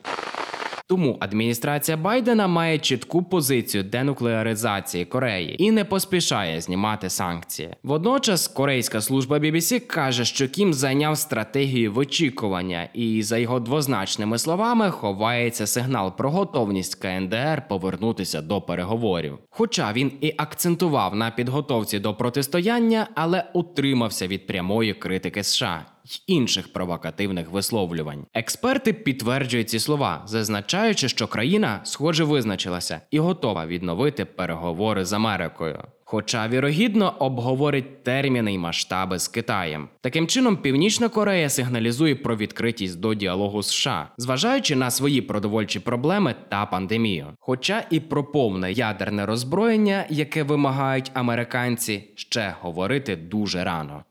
Тому 0.89 1.17
адміністрація 1.19 1.97
Байдена 1.97 2.47
має 2.47 2.79
чітку 2.79 3.23
позицію 3.23 3.83
денуклеаризації 3.83 5.05
Кореї 5.05 5.63
і 5.63 5.71
не 5.71 5.85
поспішає 5.85 6.61
знімати 6.61 7.09
санкції. 7.09 7.69
Водночас 7.83 8.47
корейська 8.47 9.01
служба 9.01 9.37
BBC 9.37 9.79
каже, 9.87 10.25
що 10.25 10.47
Кім 10.47 10.73
зайняв 10.73 11.17
стратегію 11.17 11.93
вичікування, 11.93 12.89
і 12.93 13.23
за 13.23 13.37
його 13.37 13.59
двозначними 13.59 14.37
словами 14.37 14.91
ховається 14.91 15.67
сигнал 15.67 16.17
про 16.17 16.31
готовність 16.31 16.95
КНДР 16.95 17.67
повернутися 17.69 18.41
до 18.41 18.61
переговорів. 18.61 19.37
Хоча 19.49 19.93
він 19.93 20.11
і 20.21 20.33
акцентував 20.37 21.15
на 21.15 21.31
підготовці 21.31 21.99
до 21.99 22.13
протистояння, 22.13 23.07
але 23.15 23.43
утримався 23.53 24.27
від 24.27 24.47
прямої 24.47 24.93
критики 24.93 25.43
США 25.43 25.85
й 26.09 26.23
інших 26.27 26.73
провокативних 26.73 27.51
висловлювань. 27.51 28.25
Експерти 28.33 28.93
підтверджують 28.93 29.69
ці 29.69 29.79
слова, 29.79 30.23
зазначаючи, 30.25 31.09
що 31.09 31.27
країна, 31.27 31.79
схоже, 31.83 32.23
визначилася 32.23 33.01
і 33.11 33.19
готова 33.19 33.65
відновити 33.65 34.25
переговори 34.25 35.05
з 35.05 35.13
Америкою. 35.13 35.83
Хоча 36.11 36.47
вірогідно 36.47 37.15
обговорить 37.19 38.03
терміни 38.03 38.53
й 38.53 38.57
масштаби 38.57 39.19
з 39.19 39.27
Китаєм. 39.27 39.89
Таким 40.01 40.27
чином, 40.27 40.57
Північна 40.57 41.09
Корея 41.09 41.49
сигналізує 41.49 42.15
про 42.15 42.35
відкритість 42.35 42.99
до 42.99 43.13
діалогу 43.13 43.63
США, 43.63 44.09
зважаючи 44.17 44.75
на 44.75 44.91
свої 44.91 45.21
продовольчі 45.21 45.79
проблеми 45.79 46.35
та 46.49 46.65
пандемію. 46.65 47.27
Хоча 47.39 47.85
і 47.89 47.99
про 47.99 48.23
повне 48.23 48.71
ядерне 48.71 49.25
роззброєння, 49.25 50.05
яке 50.09 50.43
вимагають 50.43 51.11
американці, 51.13 52.03
ще 52.15 52.55
говорити 52.61 53.15
дуже 53.15 53.63
рано. 53.63 54.03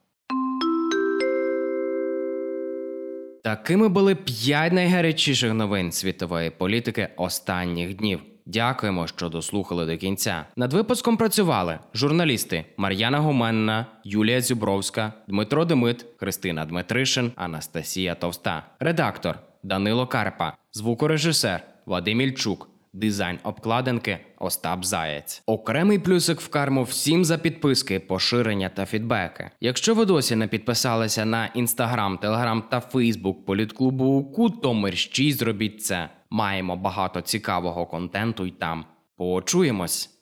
Такими 3.43 3.89
були 3.89 4.15
п'ять 4.15 4.73
найгарячіших 4.73 5.53
новин 5.53 5.91
світової 5.91 6.49
політики 6.49 7.09
останніх 7.17 7.95
днів. 7.95 8.19
Дякуємо, 8.45 9.07
що 9.07 9.29
дослухали 9.29 9.85
до 9.85 9.97
кінця. 9.97 10.45
Над 10.55 10.73
випуском 10.73 11.17
працювали 11.17 11.79
журналісти 11.93 12.65
Мар'яна 12.77 13.19
Гуменна, 13.19 13.85
Юлія 14.03 14.41
Зюбровська, 14.41 15.13
Дмитро 15.27 15.65
Демит, 15.65 16.05
Христина 16.17 16.65
Дмитришин, 16.65 17.31
Анастасія 17.35 18.15
Товста, 18.15 18.63
редактор 18.79 19.39
Данило 19.63 20.07
Карпа, 20.07 20.53
звукорежисер 20.73 21.63
Вадим 21.85 22.21
Ільчук, 22.21 22.69
Дизайн 22.93 23.39
обкладинки 23.43 24.19
Остап 24.39 24.85
Заєць. 24.85 25.43
Окремий 25.45 25.99
плюсик 25.99 26.41
в 26.41 26.49
карму 26.49 26.83
всім 26.83 27.25
за 27.25 27.37
підписки, 27.37 27.99
поширення 27.99 28.69
та 28.69 28.85
фідбеки. 28.85 29.49
Якщо 29.59 29.95
ви 29.95 30.05
досі 30.05 30.35
не 30.35 30.47
підписалися 30.47 31.25
на 31.25 31.45
інстаграм, 31.45 32.17
телеграм 32.17 32.63
та 32.69 32.79
фейсбук 32.79 33.45
політклубу 33.45 34.05
УКУ, 34.05 34.49
то 34.49 34.73
мерщій 34.73 35.33
зробіть 35.33 35.85
це. 35.85 36.09
Маємо 36.29 36.75
багато 36.75 37.21
цікавого 37.21 37.85
контенту 37.85 38.45
й 38.45 38.51
там. 38.51 38.85
Почуємось! 39.17 40.18